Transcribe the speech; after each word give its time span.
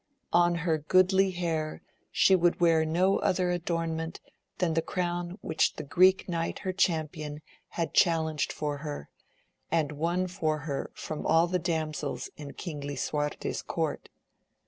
On 0.33 0.55
her 0.55 0.79
goodly 0.79 1.29
hair 1.29 1.83
she 2.11 2.35
would 2.35 2.59
wear 2.59 2.83
no 2.85 3.19
other 3.19 3.51
adornment 3.51 4.19
than 4.57 4.73
the 4.73 4.81
crown 4.81 5.37
which 5.41 5.75
the 5.75 5.83
Greek 5.83 6.27
Knight 6.27 6.57
her 6.65 6.73
champion 6.73 7.43
had 7.67 7.93
challenged 7.93 8.51
for 8.51 8.77
her, 8.79 9.09
and 9.69 9.91
won 9.91 10.25
for 10.25 10.61
her 10.61 10.89
from 10.95 11.23
all 11.27 11.45
the 11.45 11.59
damsels 11.59 12.31
in 12.35 12.53
King 12.53 12.81
Lisuarte's 12.81 13.61
court. 13.61 14.09